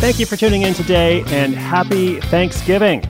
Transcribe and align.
Thank 0.00 0.18
you 0.18 0.24
for 0.24 0.36
tuning 0.36 0.62
in 0.62 0.72
today 0.72 1.22
and 1.26 1.54
happy 1.54 2.20
Thanksgiving. 2.22 3.02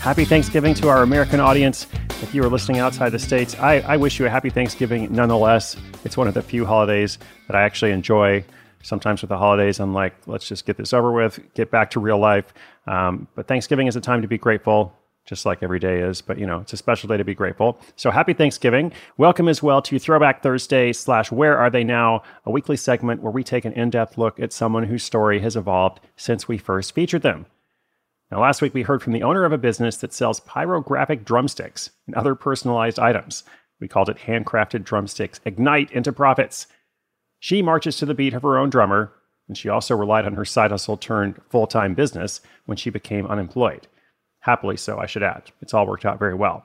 Happy 0.00 0.26
Thanksgiving 0.26 0.74
to 0.74 0.88
our 0.90 1.02
American 1.02 1.40
audience. 1.40 1.86
If 2.22 2.34
you 2.34 2.44
are 2.44 2.50
listening 2.50 2.78
outside 2.78 3.08
the 3.08 3.18
States, 3.18 3.54
I, 3.58 3.76
I, 3.80 3.96
wish 3.96 4.18
you 4.18 4.26
a 4.26 4.28
happy 4.28 4.50
Thanksgiving 4.50 5.10
nonetheless. 5.10 5.78
It's 6.04 6.14
one 6.14 6.28
of 6.28 6.34
the 6.34 6.42
few 6.42 6.66
holidays 6.66 7.18
that 7.46 7.56
I 7.56 7.62
actually 7.62 7.92
enjoy. 7.92 8.44
Sometimes 8.82 9.22
with 9.22 9.30
the 9.30 9.38
holidays, 9.38 9.80
I'm 9.80 9.94
like, 9.94 10.14
let's 10.26 10.46
just 10.46 10.66
get 10.66 10.76
this 10.76 10.92
over 10.92 11.10
with, 11.10 11.40
get 11.54 11.70
back 11.70 11.90
to 11.92 12.00
real 12.00 12.18
life. 12.18 12.52
Um, 12.86 13.28
but 13.34 13.48
Thanksgiving 13.48 13.86
is 13.86 13.96
a 13.96 14.02
time 14.02 14.20
to 14.20 14.28
be 14.28 14.36
grateful, 14.36 14.94
just 15.26 15.44
like 15.44 15.62
every 15.62 15.78
day 15.78 16.00
is. 16.00 16.22
But 16.22 16.38
you 16.38 16.46
know, 16.46 16.60
it's 16.60 16.72
a 16.72 16.76
special 16.76 17.08
day 17.08 17.16
to 17.16 17.24
be 17.24 17.34
grateful. 17.34 17.78
So 17.96 18.10
happy 18.10 18.32
Thanksgiving. 18.32 18.92
Welcome 19.18 19.48
as 19.48 19.62
well 19.62 19.82
to 19.82 19.98
Throwback 19.98 20.42
Thursday 20.42 20.92
slash 20.92 21.30
Where 21.30 21.58
Are 21.58 21.68
They 21.68 21.84
Now, 21.84 22.22
a 22.44 22.50
weekly 22.50 22.76
segment 22.76 23.22
where 23.22 23.32
we 23.32 23.44
take 23.44 23.64
an 23.64 23.72
in-depth 23.74 24.16
look 24.16 24.40
at 24.40 24.52
someone 24.52 24.84
whose 24.84 25.04
story 25.04 25.40
has 25.40 25.56
evolved 25.56 26.00
since 26.16 26.48
we 26.48 26.56
first 26.56 26.94
featured 26.94 27.22
them. 27.22 27.46
Now, 28.30 28.40
last 28.40 28.62
week 28.62 28.74
we 28.74 28.82
heard 28.82 29.02
from 29.02 29.12
the 29.12 29.22
owner 29.22 29.44
of 29.44 29.52
a 29.52 29.58
business 29.58 29.98
that 29.98 30.12
sells 30.12 30.40
pyrographic 30.40 31.24
drumsticks 31.24 31.90
and 32.06 32.16
other 32.16 32.34
personalized 32.34 32.98
items. 32.98 33.44
We 33.80 33.88
called 33.88 34.08
it 34.08 34.18
Handcrafted 34.18 34.84
Drumsticks 34.84 35.40
Ignite 35.44 35.92
into 35.92 36.12
Profits. 36.12 36.66
She 37.38 37.62
marches 37.62 37.96
to 37.98 38.06
the 38.06 38.14
beat 38.14 38.34
of 38.34 38.42
her 38.42 38.58
own 38.58 38.70
drummer, 38.70 39.12
and 39.46 39.56
she 39.56 39.68
also 39.68 39.94
relied 39.94 40.24
on 40.24 40.34
her 40.34 40.44
side 40.44 40.70
hustle 40.70 40.96
turned 40.96 41.40
full 41.50 41.66
time 41.66 41.94
business 41.94 42.40
when 42.64 42.76
she 42.76 42.90
became 42.90 43.26
unemployed. 43.26 43.86
Happily 44.46 44.76
so, 44.76 45.00
I 45.00 45.06
should 45.06 45.24
add. 45.24 45.50
It's 45.60 45.74
all 45.74 45.88
worked 45.88 46.04
out 46.04 46.20
very 46.20 46.34
well. 46.34 46.64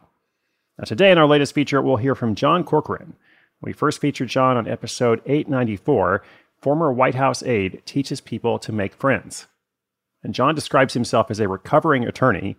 Now, 0.77 0.83
today 0.83 1.09
in 1.09 1.17
our 1.17 1.25
latest 1.25 1.55
feature, 1.55 1.81
we'll 1.81 1.97
hear 1.97 2.13
from 2.13 2.35
John 2.35 2.63
Corcoran. 2.63 3.15
We 3.59 3.73
first 3.73 3.99
featured 3.99 4.29
John 4.29 4.55
on 4.55 4.67
episode 4.67 5.19
894. 5.25 6.21
Former 6.61 6.93
White 6.93 7.15
House 7.15 7.41
aide 7.41 7.81
teaches 7.87 8.21
people 8.21 8.59
to 8.59 8.71
make 8.71 8.93
friends. 8.93 9.47
And 10.23 10.35
John 10.35 10.53
describes 10.53 10.93
himself 10.93 11.31
as 11.31 11.39
a 11.39 11.47
recovering 11.47 12.05
attorney. 12.05 12.55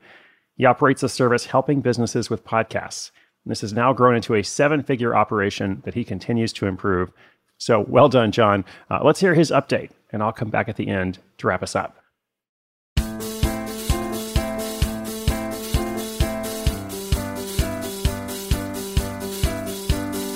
He 0.57 0.65
operates 0.65 1.05
a 1.05 1.09
service 1.09 1.47
helping 1.47 1.83
businesses 1.83 2.29
with 2.29 2.45
podcasts. 2.45 3.13
And 3.45 3.53
this 3.53 3.61
has 3.61 3.73
now 3.73 3.93
grown 3.93 4.17
into 4.17 4.35
a 4.35 4.43
seven 4.43 4.83
figure 4.83 5.15
operation 5.15 5.83
that 5.85 5.95
he 5.95 6.03
continues 6.03 6.53
to 6.55 6.67
improve. 6.67 7.13
So 7.59 7.85
well 7.87 8.09
done, 8.09 8.33
John. 8.33 8.65
Uh, 8.91 8.99
let's 9.05 9.21
hear 9.21 9.35
his 9.35 9.53
update, 9.53 9.91
and 10.11 10.21
I'll 10.21 10.33
come 10.33 10.51
back 10.51 10.69
at 10.69 10.75
the 10.75 10.89
end 10.89 11.21
to 11.39 11.47
wrap 11.47 11.63
us 11.63 11.77
up. 11.77 12.02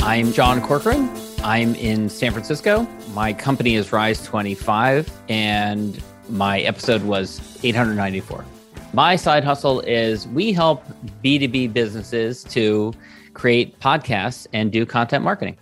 I'm 0.07 0.33
John 0.33 0.61
Corcoran. 0.61 1.11
I'm 1.43 1.75
in 1.75 2.09
San 2.09 2.31
Francisco. 2.31 2.87
My 3.13 3.33
company 3.33 3.75
is 3.75 3.91
Rise 3.91 4.23
25, 4.25 5.11
and 5.29 6.01
my 6.29 6.61
episode 6.61 7.03
was 7.03 7.59
894. 7.65 8.45
My 8.93 9.17
side 9.17 9.43
hustle 9.43 9.81
is 9.81 10.29
we 10.29 10.53
help 10.53 10.85
B2B 11.25 11.73
businesses 11.73 12.45
to 12.45 12.95
create 13.35 13.81
podcasts 13.81 14.47
and 14.53 14.71
do 14.71 14.87
content 14.87 15.25
marketing. 15.25 15.57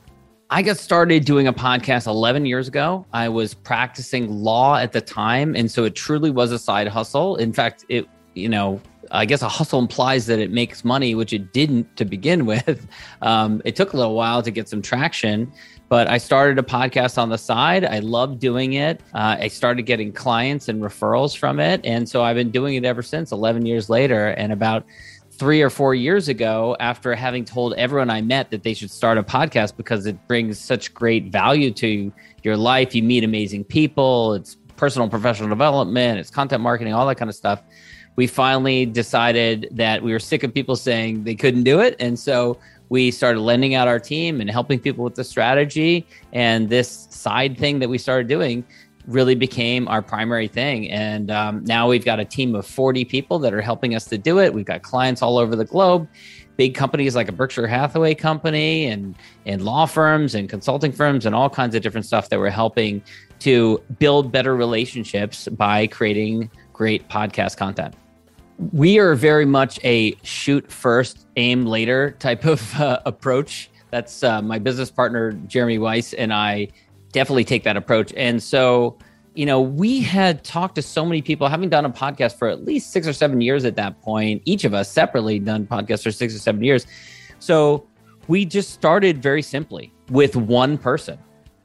I 0.50 0.60
got 0.60 0.76
started 0.76 1.24
doing 1.24 1.46
a 1.48 1.52
podcast 1.52 2.06
11 2.06 2.44
years 2.44 2.68
ago. 2.68 3.06
I 3.14 3.30
was 3.30 3.54
practicing 3.54 4.30
law 4.30 4.76
at 4.76 4.92
the 4.92 5.00
time. 5.00 5.56
And 5.56 5.70
so 5.70 5.84
it 5.84 5.94
truly 5.94 6.30
was 6.30 6.52
a 6.52 6.58
side 6.58 6.86
hustle. 6.86 7.36
In 7.36 7.54
fact, 7.54 7.86
it, 7.88 8.06
you 8.34 8.50
know, 8.50 8.78
I 9.10 9.24
guess 9.24 9.42
a 9.42 9.48
hustle 9.48 9.78
implies 9.78 10.26
that 10.26 10.38
it 10.38 10.50
makes 10.50 10.84
money, 10.84 11.14
which 11.14 11.32
it 11.32 11.52
didn't 11.52 11.96
to 11.96 12.04
begin 12.04 12.46
with. 12.52 12.86
Um, 13.22 13.62
it 13.64 13.76
took 13.76 13.92
a 13.92 13.96
little 13.96 14.14
while 14.14 14.42
to 14.42 14.50
get 14.50 14.68
some 14.68 14.82
traction, 14.82 15.52
but 15.88 16.08
I 16.08 16.18
started 16.18 16.58
a 16.58 16.62
podcast 16.62 17.18
on 17.18 17.28
the 17.28 17.38
side. 17.38 17.84
I 17.84 18.00
love 18.00 18.38
doing 18.38 18.74
it. 18.74 19.00
Uh, 19.14 19.36
I 19.40 19.48
started 19.48 19.82
getting 19.82 20.12
clients 20.12 20.68
and 20.68 20.82
referrals 20.82 21.36
from 21.36 21.60
it. 21.60 21.80
And 21.84 22.08
so 22.08 22.22
I've 22.22 22.36
been 22.36 22.50
doing 22.50 22.74
it 22.74 22.84
ever 22.84 23.02
since 23.02 23.32
11 23.32 23.66
years 23.66 23.88
later. 23.88 24.28
And 24.28 24.52
about 24.52 24.84
three 25.30 25.62
or 25.62 25.70
four 25.70 25.94
years 25.94 26.28
ago, 26.28 26.76
after 26.80 27.14
having 27.14 27.44
told 27.44 27.74
everyone 27.74 28.08
I 28.08 28.22
met 28.22 28.50
that 28.50 28.62
they 28.62 28.74
should 28.74 28.90
start 28.90 29.18
a 29.18 29.22
podcast 29.22 29.76
because 29.76 30.06
it 30.06 30.16
brings 30.28 30.58
such 30.58 30.94
great 30.94 31.26
value 31.26 31.72
to 31.72 32.12
your 32.42 32.56
life, 32.56 32.94
you 32.94 33.02
meet 33.02 33.24
amazing 33.24 33.64
people, 33.64 34.34
it's 34.34 34.56
personal 34.76 35.08
professional 35.08 35.48
development, 35.48 36.18
it's 36.18 36.30
content 36.30 36.62
marketing, 36.62 36.92
all 36.92 37.06
that 37.06 37.16
kind 37.16 37.28
of 37.28 37.34
stuff 37.34 37.62
we 38.16 38.26
finally 38.26 38.86
decided 38.86 39.68
that 39.72 40.02
we 40.02 40.12
were 40.12 40.18
sick 40.18 40.42
of 40.42 40.54
people 40.54 40.76
saying 40.76 41.24
they 41.24 41.34
couldn't 41.34 41.64
do 41.64 41.80
it. 41.80 41.96
And 41.98 42.18
so 42.18 42.58
we 42.88 43.10
started 43.10 43.40
lending 43.40 43.74
out 43.74 43.88
our 43.88 43.98
team 43.98 44.40
and 44.40 44.50
helping 44.50 44.78
people 44.78 45.04
with 45.04 45.14
the 45.14 45.24
strategy. 45.24 46.06
And 46.32 46.68
this 46.68 47.08
side 47.10 47.58
thing 47.58 47.78
that 47.80 47.88
we 47.88 47.98
started 47.98 48.28
doing 48.28 48.64
really 49.06 49.34
became 49.34 49.88
our 49.88 50.00
primary 50.00 50.48
thing. 50.48 50.90
And 50.90 51.30
um, 51.30 51.64
now 51.64 51.88
we've 51.88 52.04
got 52.04 52.20
a 52.20 52.24
team 52.24 52.54
of 52.54 52.66
40 52.66 53.04
people 53.04 53.38
that 53.40 53.52
are 53.52 53.60
helping 53.60 53.94
us 53.94 54.04
to 54.06 54.18
do 54.18 54.38
it. 54.38 54.54
We've 54.54 54.64
got 54.64 54.82
clients 54.82 55.20
all 55.20 55.36
over 55.36 55.56
the 55.56 55.64
globe, 55.64 56.08
big 56.56 56.74
companies 56.74 57.14
like 57.14 57.28
a 57.28 57.32
Berkshire 57.32 57.66
Hathaway 57.66 58.14
company 58.14 58.86
and, 58.86 59.14
and 59.44 59.62
law 59.62 59.86
firms 59.86 60.34
and 60.34 60.48
consulting 60.48 60.92
firms 60.92 61.26
and 61.26 61.34
all 61.34 61.50
kinds 61.50 61.74
of 61.74 61.82
different 61.82 62.06
stuff 62.06 62.28
that 62.30 62.38
we're 62.38 62.48
helping 62.48 63.02
to 63.40 63.82
build 63.98 64.32
better 64.32 64.56
relationships 64.56 65.48
by 65.48 65.86
creating 65.88 66.50
great 66.72 67.08
podcast 67.08 67.56
content 67.56 67.94
we 68.72 68.98
are 68.98 69.14
very 69.14 69.44
much 69.44 69.78
a 69.84 70.16
shoot 70.22 70.70
first, 70.70 71.26
aim 71.36 71.66
later 71.66 72.12
type 72.18 72.44
of 72.44 72.74
uh, 72.80 73.00
approach. 73.06 73.70
That's 73.90 74.22
uh, 74.22 74.42
my 74.42 74.58
business 74.58 74.90
partner, 74.90 75.32
Jeremy 75.46 75.78
Weisz, 75.78 76.14
and 76.16 76.32
I 76.32 76.68
definitely 77.12 77.44
take 77.44 77.62
that 77.64 77.76
approach. 77.76 78.12
And 78.16 78.42
so, 78.42 78.98
you 79.34 79.46
know, 79.46 79.60
we 79.60 80.00
had 80.00 80.42
talked 80.42 80.74
to 80.76 80.82
so 80.82 81.04
many 81.04 81.22
people, 81.22 81.48
having 81.48 81.68
done 81.68 81.84
a 81.84 81.90
podcast 81.90 82.38
for 82.38 82.48
at 82.48 82.64
least 82.64 82.90
six 82.90 83.06
or 83.06 83.12
seven 83.12 83.40
years 83.40 83.64
at 83.64 83.76
that 83.76 84.00
point, 84.02 84.42
each 84.44 84.64
of 84.64 84.74
us 84.74 84.90
separately 84.90 85.38
done 85.38 85.66
podcasts 85.66 86.02
for 86.02 86.10
six 86.10 86.34
or 86.34 86.38
seven 86.38 86.62
years. 86.62 86.86
So 87.38 87.86
we 88.26 88.44
just 88.44 88.70
started 88.70 89.22
very 89.22 89.42
simply 89.42 89.92
with 90.10 90.34
one 90.34 90.76
person 90.76 91.18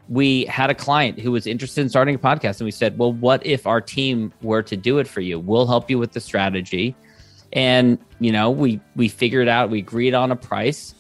we 0.09 0.45
had 0.45 0.71
a 0.71 0.75
client 0.75 1.19
who 1.19 1.31
was 1.31 1.45
interested 1.45 1.81
in 1.81 1.89
starting 1.89 2.15
a 2.15 2.19
podcast 2.19 2.59
and 2.59 2.65
we 2.65 2.71
said 2.71 2.97
well 2.97 3.13
what 3.13 3.45
if 3.45 3.67
our 3.67 3.79
team 3.79 4.33
were 4.41 4.63
to 4.63 4.75
do 4.75 4.97
it 4.97 5.07
for 5.07 5.21
you? 5.21 5.39
We'll 5.39 5.67
help 5.67 5.89
you 5.89 5.99
with 5.99 6.11
the 6.11 6.19
strategy. 6.19 6.95
And 7.53 7.97
you 8.19 8.31
know 8.31 8.49
we 8.49 8.81
we 8.95 9.07
figured 9.07 9.47
out 9.47 9.69
we 9.69 9.79
agreed 9.79 10.13
on 10.13 10.31
a 10.31 10.35
price 10.35 10.95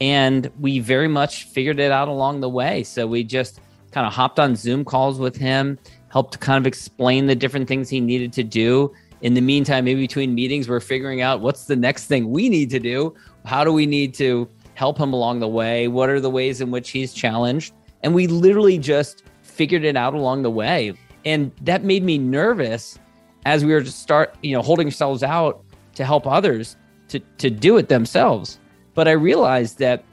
and 0.00 0.50
we 0.60 0.78
very 0.78 1.08
much 1.08 1.44
figured 1.44 1.78
it 1.80 1.92
out 1.92 2.08
along 2.08 2.40
the 2.40 2.48
way. 2.48 2.84
So 2.84 3.06
we 3.06 3.24
just 3.24 3.60
kind 3.90 4.06
of 4.06 4.12
hopped 4.12 4.38
on 4.38 4.56
zoom 4.56 4.84
calls 4.84 5.18
with 5.18 5.36
him 5.36 5.78
helped 6.08 6.38
kind 6.40 6.58
of 6.58 6.66
explain 6.66 7.26
the 7.26 7.34
different 7.34 7.66
things 7.66 7.88
he 7.88 8.00
needed 8.00 8.32
to 8.34 8.44
do. 8.44 8.92
In 9.22 9.34
the 9.34 9.40
meantime 9.40 9.88
in 9.88 9.96
between 9.96 10.34
meetings 10.34 10.68
we're 10.68 10.80
figuring 10.80 11.20
out 11.20 11.40
what's 11.40 11.64
the 11.64 11.76
next 11.76 12.06
thing 12.06 12.30
we 12.30 12.48
need 12.48 12.70
to 12.70 12.78
do. 12.78 13.14
How 13.44 13.64
do 13.64 13.72
we 13.72 13.86
need 13.86 14.14
to 14.14 14.48
help 14.74 14.98
him 14.98 15.12
along 15.12 15.40
the 15.40 15.48
way? 15.48 15.88
What 15.88 16.08
are 16.10 16.20
the 16.20 16.30
ways 16.30 16.60
in 16.60 16.70
which 16.70 16.90
he's 16.90 17.12
challenged 17.12 17.74
and 18.02 18.14
we 18.14 18.26
literally 18.26 18.78
just 18.78 19.24
figured 19.42 19.84
it 19.84 19.96
out 19.96 20.14
along 20.14 20.42
the 20.42 20.50
way. 20.50 20.94
And 21.24 21.52
that 21.62 21.84
made 21.84 22.02
me 22.02 22.18
nervous 22.18 22.98
as 23.44 23.64
we 23.64 23.72
were 23.72 23.82
to 23.82 23.90
start, 23.90 24.34
you 24.42 24.52
know, 24.52 24.62
holding 24.62 24.86
ourselves 24.86 25.22
out 25.22 25.64
to 25.94 26.04
help 26.04 26.26
others 26.26 26.76
to, 27.08 27.20
to 27.38 27.50
do 27.50 27.76
it 27.76 27.88
themselves. 27.88 28.58
But 28.94 29.08
I 29.08 29.12
realized 29.12 29.78
that 29.78 30.04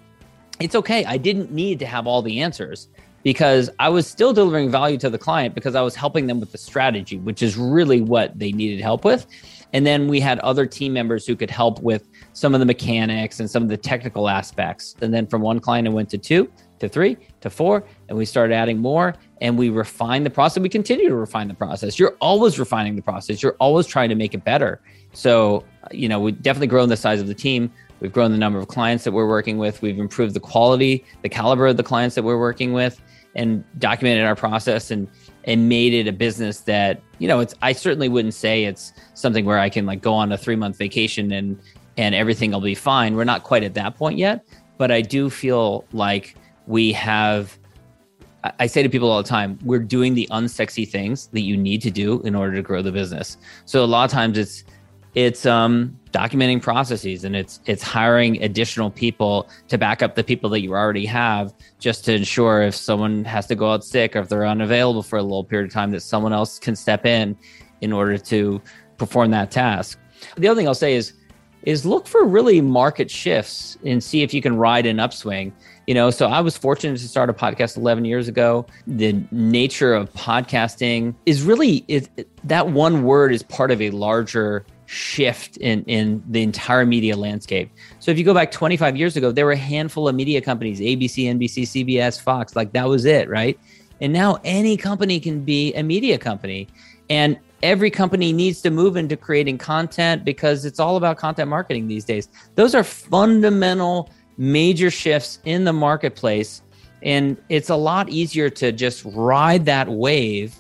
it's 0.60 0.76
okay. 0.76 1.06
I 1.06 1.18
didn't 1.18 1.52
need 1.52 1.80
to 1.80 1.86
have 1.86 2.06
all 2.06 2.22
the 2.22 2.42
answers 2.42 2.90
because 3.24 3.70
I 3.80 3.90
was 3.90 4.08
still 4.08 4.34
delivering 4.34 4.72
value 4.72 4.98
to 4.98 5.10
the 5.10 5.18
client 5.18 5.56
because 5.56 5.76
I 5.76 5.82
was 5.82 5.96
helping 5.96 6.28
them 6.28 6.40
with 6.40 6.52
the 6.52 6.58
strategy, 6.58 7.18
which 7.18 7.42
is 7.42 7.58
really 7.58 8.02
what 8.02 8.38
they 8.38 8.52
needed 8.52 8.82
help 8.82 9.04
with. 9.04 9.26
And 9.74 9.86
then 9.86 10.08
we 10.08 10.20
had 10.20 10.40
other 10.40 10.66
team 10.66 10.94
members 10.94 11.28
who 11.28 11.36
could 11.36 11.52
help 11.52 11.82
with 11.82 12.08
some 12.34 12.54
of 12.54 12.60
the 12.60 12.66
mechanics 12.66 13.40
and 13.40 13.50
some 13.50 13.62
of 13.64 13.70
the 13.70 13.78
technical 13.78 14.28
aspects. 14.28 14.96
And 15.02 15.14
then 15.14 15.28
from 15.28 15.42
one 15.42 15.60
client, 15.60 15.88
it 15.88 15.92
went 15.92 16.10
to 16.10 16.18
two, 16.18 16.52
to 16.80 16.90
three, 16.90 17.18
to 17.42 17.50
four, 17.50 17.84
and 18.08 18.18
we 18.18 18.26
started 18.26 18.54
adding 18.54 18.80
more 18.80 19.16
and 19.42 19.58
we 19.58 19.70
refined 19.70 20.26
the 20.26 20.30
process. 20.30 20.62
We 20.62 20.70
continue 20.70 21.08
to 21.10 21.16
refine 21.16 21.48
the 21.48 21.54
process. 21.54 21.98
You're 21.98 22.18
always 22.20 22.60
refining 22.60 22.96
the 22.96 23.02
process, 23.02 23.42
you're 23.42 23.56
always 23.60 23.88
trying 23.88 24.10
to 24.10 24.16
make 24.16 24.34
it 24.34 24.44
better. 24.44 24.82
So, 25.14 25.64
you 25.92 26.08
know, 26.08 26.20
we've 26.20 26.42
definitely 26.42 26.68
grown 26.68 26.90
the 26.90 26.98
size 26.98 27.20
of 27.22 27.28
the 27.28 27.34
team. 27.34 27.72
We've 28.00 28.14
grown 28.14 28.32
the 28.32 28.38
number 28.38 28.60
of 28.60 28.68
clients 28.68 29.04
that 29.04 29.12
we're 29.12 29.28
working 29.28 29.58
with. 29.58 29.82
We've 29.82 30.00
improved 30.00 30.34
the 30.34 30.40
quality, 30.40 31.04
the 31.22 31.30
caliber 31.30 31.68
of 31.68 31.78
the 31.78 31.84
clients 31.84 32.16
that 32.16 32.24
we're 32.24 32.40
working 32.40 32.72
with, 32.72 33.02
and 33.36 33.64
documented 33.80 34.26
our 34.26 34.36
process 34.36 34.92
and 34.92 35.08
and 35.46 35.70
made 35.70 35.94
it 35.94 36.08
a 36.08 36.12
business 36.12 36.62
that 36.62 37.02
you 37.20 37.28
know 37.28 37.40
it's 37.40 37.54
i 37.62 37.72
certainly 37.72 38.10
wouldn't 38.10 38.34
say 38.34 38.66
it's 38.66 38.94
something 39.14 39.46
where 39.46 39.60
i 39.60 39.70
can 39.70 39.86
like 39.86 40.02
go 40.02 40.14
on 40.14 40.32
a 40.32 40.38
three 40.38 40.56
month 40.56 40.78
vacation 40.78 41.32
and 41.32 41.60
and 41.98 42.16
everything 42.16 42.52
will 42.52 42.62
be 42.62 42.76
fine 42.76 43.16
we're 43.16 43.24
not 43.24 43.44
quite 43.44 43.64
at 43.64 43.74
that 43.74 43.96
point 43.96 44.18
yet 44.18 44.44
but 44.78 44.92
i 44.92 45.02
do 45.02 45.30
feel 45.30 45.86
like 45.94 46.36
we 46.70 46.94
have 46.94 47.58
I 48.58 48.68
say 48.68 48.82
to 48.82 48.88
people 48.88 49.12
all 49.12 49.22
the 49.22 49.28
time, 49.28 49.60
we're 49.66 49.80
doing 49.80 50.14
the 50.14 50.26
unsexy 50.32 50.88
things 50.88 51.28
that 51.34 51.42
you 51.42 51.58
need 51.58 51.82
to 51.82 51.92
do 51.92 52.22
in 52.22 52.36
order 52.36 52.56
to 52.56 52.62
grow 52.62 52.82
the 52.82 52.92
business. 52.92 53.36
So 53.66 53.84
a 53.84 53.86
lot 53.86 54.06
of 54.06 54.12
times 54.12 54.38
it's 54.38 54.64
it's 55.14 55.46
um, 55.46 56.00
documenting 56.12 56.62
processes 56.62 57.26
and 57.26 57.36
it's 57.36 57.60
it's 57.66 57.84
hiring 57.84 58.42
additional 58.42 58.92
people 58.92 59.50
to 59.68 59.78
back 59.78 60.02
up 60.02 60.16
the 60.16 60.24
people 60.24 60.50
that 60.52 60.62
you 60.62 60.72
already 60.72 61.06
have 61.06 61.54
just 61.80 62.06
to 62.06 62.14
ensure 62.14 62.62
if 62.62 62.76
someone 62.76 63.26
has 63.26 63.46
to 63.48 63.56
go 63.56 63.74
out 63.74 63.84
sick 63.84 64.16
or 64.16 64.20
if 64.20 64.30
they're 64.30 64.46
unavailable 64.46 65.04
for 65.04 65.18
a 65.18 65.24
little 65.24 65.44
period 65.44 65.68
of 65.68 65.74
time 65.74 65.92
that 65.92 66.02
someone 66.02 66.32
else 66.32 66.60
can 66.60 66.76
step 66.78 67.06
in 67.06 67.36
in 67.82 67.92
order 67.92 68.18
to 68.18 68.62
perform 68.98 69.32
that 69.32 69.52
task. 69.52 70.00
The 70.38 70.48
other 70.48 70.58
thing 70.58 70.68
I'll 70.68 70.76
say 70.76 70.96
is 70.96 71.14
is 71.64 71.86
look 71.86 72.08
for 72.08 72.26
really 72.26 72.62
market 72.62 73.12
shifts 73.12 73.78
and 73.86 74.02
see 74.02 74.24
if 74.24 74.34
you 74.34 74.42
can 74.42 74.56
ride 74.56 74.86
an 74.86 75.00
upswing. 75.00 75.54
You 75.90 75.96
know, 75.96 76.12
so 76.12 76.28
I 76.28 76.40
was 76.40 76.56
fortunate 76.56 77.00
to 77.00 77.08
start 77.08 77.32
a 77.32 77.34
podcast 77.34 77.76
11 77.76 78.06
years 78.06 78.28
ago. 78.28 78.68
The 78.86 79.20
nature 79.32 79.96
of 79.96 80.14
podcasting 80.14 81.16
is 81.26 81.42
really 81.42 81.84
it, 81.88 82.30
that 82.44 82.70
one 82.70 83.02
word 83.02 83.34
is 83.34 83.42
part 83.42 83.72
of 83.72 83.82
a 83.82 83.90
larger 83.90 84.68
shift 84.86 85.58
in, 85.58 85.84
in 85.86 86.24
the 86.28 86.44
entire 86.44 86.86
media 86.86 87.18
landscape. 87.18 87.72
So 87.98 88.12
if 88.12 88.20
you 88.20 88.24
go 88.24 88.36
back 88.36 88.52
25 88.52 88.98
years 88.98 89.18
ago, 89.18 89.32
there 89.32 89.48
were 89.48 89.54
a 89.54 89.58
handful 89.58 90.08
of 90.08 90.14
media 90.14 90.42
companies, 90.42 90.80
ABC, 90.80 91.26
NBC, 91.26 91.64
CBS, 91.64 92.22
Fox, 92.22 92.56
like 92.56 92.72
that 92.74 92.88
was 92.88 93.06
it, 93.06 93.28
right? 93.28 93.60
And 94.00 94.14
now 94.14 94.40
any 94.44 94.78
company 94.78 95.20
can 95.20 95.44
be 95.44 95.74
a 95.74 95.82
media 95.82 96.20
company. 96.20 96.68
And 97.10 97.40
every 97.64 97.90
company 97.90 98.32
needs 98.32 98.62
to 98.62 98.70
move 98.70 98.96
into 98.96 99.18
creating 99.18 99.58
content 99.58 100.24
because 100.24 100.66
it's 100.66 100.80
all 100.80 100.98
about 100.98 101.18
content 101.18 101.50
marketing 101.50 101.88
these 101.88 102.06
days. 102.06 102.30
Those 102.54 102.76
are 102.76 102.84
fundamental 102.84 104.12
major 104.40 104.90
shifts 104.90 105.38
in 105.46 105.66
the 105.66 105.74
marketplace. 105.74 106.64
And 107.04 107.38
it's 107.50 107.70
a 107.70 107.76
lot 107.76 108.10
easier 108.10 108.50
to 108.52 108.72
just 108.72 109.04
ride 109.06 109.66
that 109.66 109.88
wave 109.88 110.56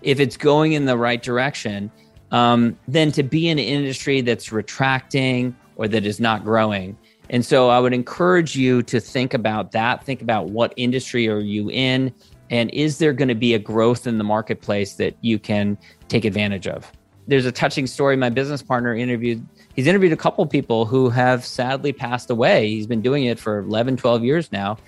if 0.00 0.20
it's 0.20 0.36
going 0.36 0.72
in 0.72 0.86
the 0.86 0.96
right 0.96 1.22
direction 1.22 1.90
um, 2.30 2.78
than 2.88 3.12
to 3.12 3.22
be 3.22 3.48
in 3.48 3.58
an 3.58 3.64
industry 3.64 4.20
that's 4.20 4.52
retracting 4.52 5.54
or 5.74 5.88
that 5.88 6.06
is 6.06 6.20
not 6.20 6.44
growing. 6.44 6.96
And 7.28 7.44
so 7.44 7.68
I 7.68 7.80
would 7.80 7.92
encourage 7.92 8.54
you 8.54 8.82
to 8.84 9.00
think 9.00 9.34
about 9.34 9.72
that. 9.72 10.04
Think 10.04 10.22
about 10.22 10.50
what 10.50 10.72
industry 10.76 11.28
are 11.28 11.40
you 11.40 11.68
in? 11.70 12.14
And 12.50 12.70
is 12.70 12.98
there 12.98 13.12
going 13.12 13.28
to 13.28 13.34
be 13.34 13.54
a 13.54 13.58
growth 13.58 14.06
in 14.06 14.18
the 14.18 14.24
marketplace 14.24 14.94
that 14.94 15.16
you 15.20 15.40
can 15.40 15.76
take 16.08 16.24
advantage 16.24 16.68
of? 16.68 16.90
There's 17.26 17.46
a 17.46 17.50
touching 17.50 17.88
story. 17.88 18.16
My 18.16 18.30
business 18.30 18.62
partner 18.62 18.94
interviewed, 18.94 19.44
he's 19.76 19.86
interviewed 19.86 20.12
a 20.12 20.16
couple 20.16 20.44
people 20.46 20.86
who 20.86 21.10
have 21.10 21.44
sadly 21.44 21.92
passed 21.92 22.30
away. 22.30 22.68
He's 22.68 22.86
been 22.86 23.02
doing 23.02 23.24
it 23.24 23.38
for 23.38 23.60
11, 23.60 23.98
12 23.98 24.24
years 24.24 24.50
now. 24.50 24.78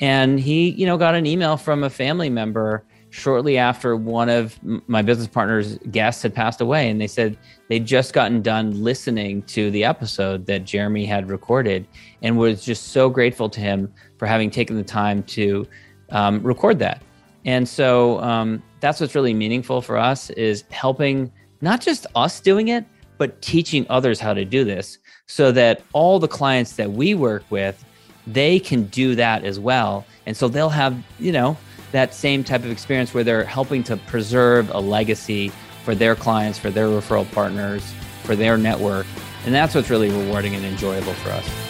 And 0.00 0.38
he, 0.40 0.70
you 0.70 0.86
know, 0.86 0.96
got 0.96 1.14
an 1.14 1.26
email 1.26 1.56
from 1.56 1.82
a 1.82 1.90
family 1.90 2.30
member 2.30 2.84
shortly 3.10 3.56
after 3.56 3.96
one 3.96 4.28
of 4.28 4.58
my 4.88 5.00
business 5.00 5.26
partner's 5.26 5.78
guests 5.90 6.22
had 6.22 6.34
passed 6.34 6.60
away 6.60 6.90
and 6.90 7.00
they 7.00 7.06
said 7.06 7.36
they'd 7.68 7.86
just 7.86 8.12
gotten 8.12 8.42
done 8.42 8.82
listening 8.82 9.40
to 9.42 9.70
the 9.70 9.84
episode 9.84 10.44
that 10.44 10.64
jeremy 10.64 11.06
had 11.06 11.30
recorded 11.30 11.86
and 12.22 12.36
was 12.36 12.62
just 12.62 12.88
so 12.88 13.08
grateful 13.08 13.48
to 13.48 13.60
him 13.60 13.90
for 14.18 14.26
having 14.26 14.50
taken 14.50 14.76
the 14.76 14.82
time 14.82 15.22
to 15.22 15.66
um, 16.10 16.42
record 16.42 16.78
that 16.78 17.00
and 17.46 17.66
so 17.66 18.20
um, 18.20 18.62
that's 18.80 19.00
what's 19.00 19.14
really 19.14 19.34
meaningful 19.34 19.80
for 19.80 19.96
us 19.96 20.28
is 20.30 20.64
helping 20.70 21.32
not 21.60 21.80
just 21.80 22.06
us 22.16 22.40
doing 22.40 22.68
it 22.68 22.84
but 23.18 23.40
teaching 23.42 23.86
others 23.88 24.20
how 24.20 24.34
to 24.34 24.44
do 24.44 24.64
this 24.64 24.98
so 25.26 25.52
that 25.52 25.82
all 25.92 26.18
the 26.18 26.28
clients 26.28 26.76
that 26.76 26.90
we 26.92 27.14
work 27.14 27.44
with 27.50 27.84
they 28.26 28.58
can 28.58 28.84
do 28.86 29.14
that 29.14 29.44
as 29.44 29.58
well 29.58 30.04
and 30.26 30.36
so 30.36 30.48
they'll 30.48 30.68
have 30.68 30.96
you 31.18 31.32
know 31.32 31.56
that 31.92 32.12
same 32.12 32.44
type 32.44 32.64
of 32.64 32.70
experience 32.70 33.14
where 33.14 33.24
they're 33.24 33.44
helping 33.44 33.82
to 33.84 33.96
preserve 33.96 34.70
a 34.70 34.80
legacy 34.80 35.50
for 35.84 35.94
their 35.94 36.16
clients, 36.16 36.58
for 36.58 36.70
their 36.70 36.88
referral 36.88 37.30
partners, 37.32 37.94
for 38.24 38.36
their 38.36 38.58
network. 38.58 39.06
And 39.44 39.54
that's 39.54 39.74
what's 39.74 39.88
really 39.88 40.10
rewarding 40.10 40.54
and 40.54 40.64
enjoyable 40.64 41.14
for 41.14 41.30
us. 41.30 41.65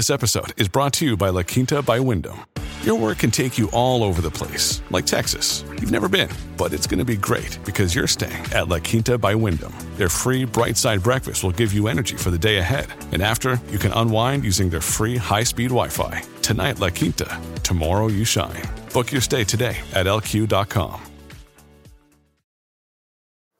This 0.00 0.08
episode 0.08 0.58
is 0.58 0.66
brought 0.66 0.94
to 0.94 1.04
you 1.04 1.14
by 1.14 1.28
La 1.28 1.42
Quinta 1.42 1.82
by 1.82 2.00
Wyndham. 2.00 2.46
Your 2.84 2.94
work 2.94 3.18
can 3.18 3.30
take 3.30 3.58
you 3.58 3.68
all 3.70 4.02
over 4.02 4.22
the 4.22 4.30
place, 4.30 4.80
like 4.88 5.04
Texas. 5.04 5.62
You've 5.72 5.90
never 5.90 6.08
been, 6.08 6.30
but 6.56 6.72
it's 6.72 6.86
going 6.86 7.00
to 7.00 7.04
be 7.04 7.18
great 7.18 7.58
because 7.66 7.94
you're 7.94 8.06
staying 8.06 8.42
at 8.54 8.68
La 8.68 8.78
Quinta 8.78 9.18
by 9.18 9.34
Wyndham. 9.34 9.74
Their 9.98 10.08
free 10.08 10.46
bright 10.46 10.78
side 10.78 11.02
breakfast 11.02 11.44
will 11.44 11.50
give 11.50 11.74
you 11.74 11.86
energy 11.86 12.16
for 12.16 12.30
the 12.30 12.38
day 12.38 12.56
ahead. 12.56 12.86
And 13.12 13.20
after, 13.20 13.60
you 13.70 13.76
can 13.76 13.92
unwind 13.92 14.42
using 14.42 14.70
their 14.70 14.80
free 14.80 15.18
high 15.18 15.44
speed 15.44 15.68
Wi 15.68 15.88
Fi. 15.88 16.22
Tonight, 16.40 16.80
La 16.80 16.88
Quinta. 16.88 17.38
Tomorrow, 17.62 18.08
you 18.08 18.24
shine. 18.24 18.62
Book 18.94 19.12
your 19.12 19.20
stay 19.20 19.44
today 19.44 19.76
at 19.92 20.06
lq.com. 20.06 20.98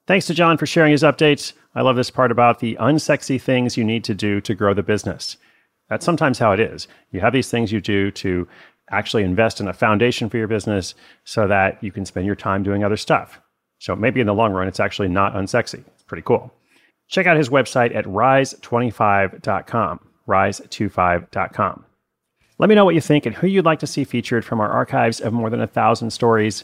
Thanks 0.06 0.24
to 0.24 0.32
John 0.32 0.56
for 0.56 0.64
sharing 0.64 0.92
his 0.92 1.02
updates. 1.02 1.52
I 1.74 1.82
love 1.82 1.96
this 1.96 2.10
part 2.10 2.32
about 2.32 2.60
the 2.60 2.78
unsexy 2.80 3.38
things 3.38 3.76
you 3.76 3.84
need 3.84 4.04
to 4.04 4.14
do 4.14 4.40
to 4.40 4.54
grow 4.54 4.72
the 4.72 4.82
business. 4.82 5.36
That's 5.90 6.06
sometimes 6.06 6.38
how 6.38 6.52
it 6.52 6.60
is. 6.60 6.88
You 7.10 7.20
have 7.20 7.32
these 7.32 7.50
things 7.50 7.72
you 7.72 7.80
do 7.80 8.10
to 8.12 8.48
actually 8.90 9.24
invest 9.24 9.60
in 9.60 9.68
a 9.68 9.72
foundation 9.72 10.30
for 10.30 10.38
your 10.38 10.48
business 10.48 10.94
so 11.24 11.46
that 11.48 11.82
you 11.82 11.92
can 11.92 12.06
spend 12.06 12.26
your 12.26 12.36
time 12.36 12.62
doing 12.62 12.82
other 12.84 12.96
stuff. 12.96 13.40
So 13.78 13.96
maybe 13.96 14.20
in 14.20 14.26
the 14.26 14.34
long 14.34 14.52
run, 14.52 14.68
it's 14.68 14.80
actually 14.80 15.08
not 15.08 15.34
unsexy. 15.34 15.84
It's 15.86 16.02
pretty 16.04 16.22
cool. 16.22 16.52
Check 17.08 17.26
out 17.26 17.36
his 17.36 17.48
website 17.48 17.94
at 17.94 18.04
rise25.com, 18.04 20.00
rise25.com. 20.28 21.84
Let 22.58 22.68
me 22.68 22.74
know 22.74 22.84
what 22.84 22.94
you 22.94 23.00
think 23.00 23.26
and 23.26 23.34
who 23.34 23.46
you'd 23.46 23.64
like 23.64 23.80
to 23.80 23.86
see 23.86 24.04
featured 24.04 24.44
from 24.44 24.60
our 24.60 24.70
archives 24.70 25.20
of 25.20 25.32
more 25.32 25.50
than 25.50 25.62
a 25.62 25.66
thousand 25.66 26.10
stories. 26.10 26.62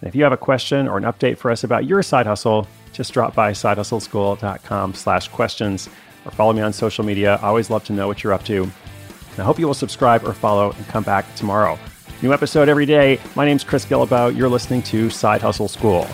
And 0.00 0.08
if 0.08 0.16
you 0.16 0.24
have 0.24 0.32
a 0.32 0.38
question 0.38 0.88
or 0.88 0.96
an 0.96 1.04
update 1.04 1.38
for 1.38 1.50
us 1.50 1.62
about 1.62 1.84
your 1.84 2.02
side 2.02 2.26
hustle, 2.26 2.66
just 2.92 3.12
drop 3.12 3.34
by 3.34 3.52
sidehustleschool.com 3.52 4.94
slash 4.94 5.28
questions 5.28 5.88
or 6.24 6.30
follow 6.30 6.52
me 6.52 6.62
on 6.62 6.72
social 6.72 7.04
media. 7.04 7.38
I 7.42 7.48
always 7.48 7.70
love 7.70 7.84
to 7.84 7.92
know 7.92 8.06
what 8.06 8.22
you're 8.22 8.32
up 8.32 8.44
to. 8.44 8.62
And 8.62 9.40
I 9.40 9.44
hope 9.44 9.58
you 9.58 9.66
will 9.66 9.74
subscribe 9.74 10.24
or 10.24 10.32
follow 10.32 10.70
and 10.72 10.86
come 10.88 11.02
back 11.02 11.34
tomorrow. 11.34 11.78
New 12.22 12.32
episode 12.32 12.68
every 12.68 12.86
day. 12.86 13.20
My 13.34 13.44
name's 13.44 13.64
Chris 13.64 13.84
Guillebeau. 13.84 14.34
You're 14.36 14.48
listening 14.48 14.82
to 14.84 15.10
Side 15.10 15.42
Hustle 15.42 15.68
School. 15.68 16.06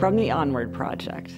From 0.00 0.16
the 0.16 0.32
Onward 0.32 0.72
Project. 0.72 1.32